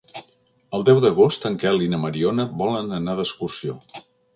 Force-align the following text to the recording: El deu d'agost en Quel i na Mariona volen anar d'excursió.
El 0.77 0.85
deu 0.87 1.01
d'agost 1.03 1.47
en 1.51 1.59
Quel 1.65 1.85
i 1.89 1.93
na 1.95 2.03
Mariona 2.09 2.49
volen 2.67 3.01
anar 3.03 3.21
d'excursió. 3.23 3.83